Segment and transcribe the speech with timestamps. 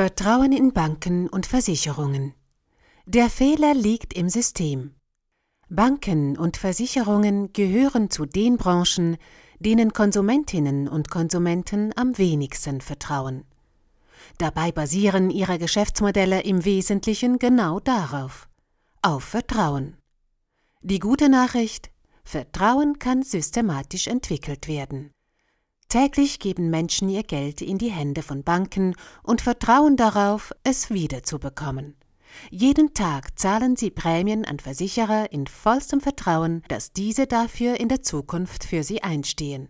[0.00, 2.32] Vertrauen in Banken und Versicherungen.
[3.04, 4.94] Der Fehler liegt im System.
[5.68, 9.18] Banken und Versicherungen gehören zu den Branchen,
[9.58, 13.44] denen Konsumentinnen und Konsumenten am wenigsten vertrauen.
[14.38, 18.48] Dabei basieren ihre Geschäftsmodelle im Wesentlichen genau darauf,
[19.02, 19.98] auf Vertrauen.
[20.80, 21.90] Die gute Nachricht,
[22.24, 25.10] Vertrauen kann systematisch entwickelt werden.
[25.90, 28.94] Täglich geben Menschen ihr Geld in die Hände von Banken
[29.24, 31.96] und vertrauen darauf, es wiederzubekommen.
[32.48, 38.02] Jeden Tag zahlen sie Prämien an Versicherer in vollstem Vertrauen, dass diese dafür in der
[38.02, 39.68] Zukunft für sie einstehen.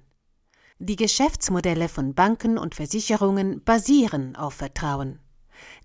[0.78, 5.20] Die Geschäftsmodelle von Banken und Versicherungen basieren auf Vertrauen.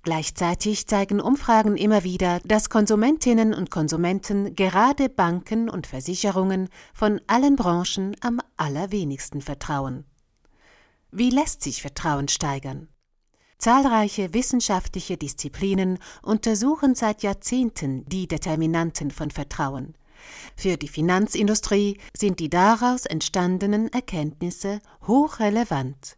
[0.04, 7.56] Gleichzeitig zeigen Umfragen immer wieder, dass Konsumentinnen und Konsumenten gerade Banken und Versicherungen von allen
[7.56, 10.04] Branchen am allerwenigsten vertrauen.
[11.18, 12.90] Wie lässt sich Vertrauen steigern?
[13.58, 19.94] Zahlreiche wissenschaftliche Disziplinen untersuchen seit Jahrzehnten die Determinanten von Vertrauen.
[20.58, 26.18] Für die Finanzindustrie sind die daraus entstandenen Erkenntnisse hochrelevant.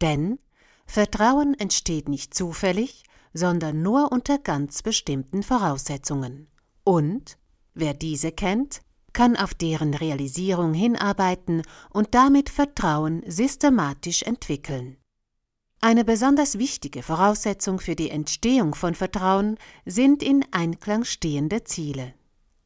[0.00, 0.38] Denn
[0.86, 3.02] Vertrauen entsteht nicht zufällig,
[3.34, 6.46] sondern nur unter ganz bestimmten Voraussetzungen.
[6.84, 7.36] Und
[7.74, 8.82] wer diese kennt,
[9.16, 14.98] kann auf deren Realisierung hinarbeiten und damit Vertrauen systematisch entwickeln.
[15.80, 19.56] Eine besonders wichtige Voraussetzung für die Entstehung von Vertrauen
[19.86, 22.12] sind in Einklang stehende Ziele.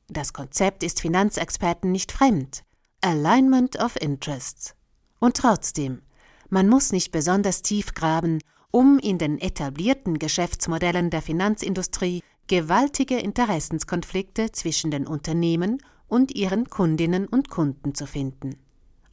[0.08, 2.64] Das Konzept ist Finanzexperten nicht fremd.
[3.00, 4.74] Alignment of Interests.
[5.20, 6.02] Und trotzdem,
[6.48, 8.40] man muss nicht besonders tief graben,
[8.72, 17.26] um in den etablierten Geschäftsmodellen der Finanzindustrie gewaltige Interessenskonflikte zwischen den Unternehmen und ihren Kundinnen
[17.26, 18.56] und Kunden zu finden.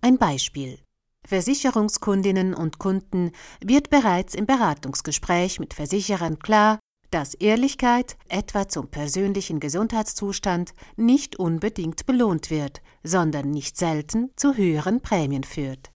[0.02, 0.80] Ein Beispiel.
[1.26, 3.32] Versicherungskundinnen und Kunden
[3.62, 6.80] wird bereits im Beratungsgespräch mit Versicherern klar,
[7.12, 15.02] dass Ehrlichkeit, etwa zum persönlichen Gesundheitszustand, nicht unbedingt belohnt wird, sondern nicht selten zu höheren
[15.02, 15.92] Prämien führt.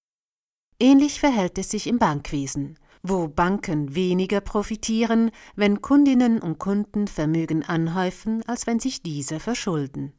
[0.78, 7.62] Ähnlich verhält es sich im Bankwesen, wo Banken weniger profitieren, wenn Kundinnen und Kunden Vermögen
[7.62, 10.12] anhäufen, als wenn sich diese verschulden.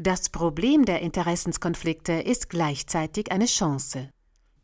[0.00, 4.10] Das Problem der Interessenskonflikte ist gleichzeitig eine Chance.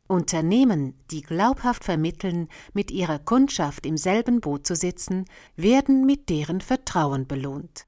[0.07, 5.25] Unternehmen, die glaubhaft vermitteln, mit ihrer Kundschaft im selben Boot zu sitzen,
[5.57, 7.87] werden mit deren Vertrauen belohnt.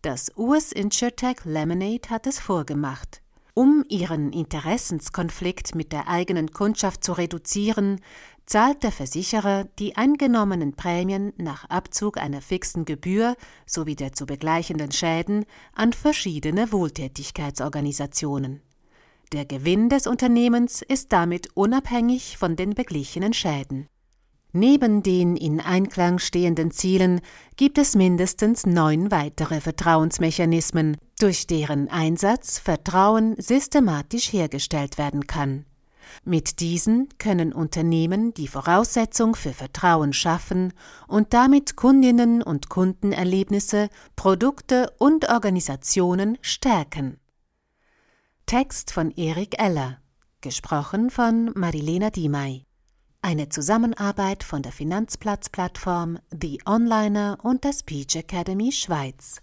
[0.00, 3.20] Das US Insurtech Lemonade hat es vorgemacht.
[3.58, 8.00] Um ihren Interessenskonflikt mit der eigenen Kundschaft zu reduzieren,
[8.46, 13.34] zahlt der Versicherer die eingenommenen Prämien nach Abzug einer fixen Gebühr
[13.66, 18.62] sowie der zu begleichenden Schäden an verschiedene Wohltätigkeitsorganisationen.
[19.32, 23.88] Der Gewinn des Unternehmens ist damit unabhängig von den beglichenen Schäden.
[24.52, 27.20] Neben den in Einklang stehenden Zielen
[27.56, 35.66] gibt es mindestens neun weitere Vertrauensmechanismen, durch deren Einsatz Vertrauen systematisch hergestellt werden kann.
[36.24, 40.72] Mit diesen können Unternehmen die Voraussetzung für Vertrauen schaffen
[41.06, 47.18] und damit Kundinnen und Kundenerlebnisse, Produkte und Organisationen stärken.
[48.46, 49.98] Text von Erik Eller,
[50.40, 52.67] gesprochen von Marilena Diemey.
[53.20, 59.42] Eine Zusammenarbeit von der Finanzplatzplattform The Onliner und der Speech Academy Schweiz.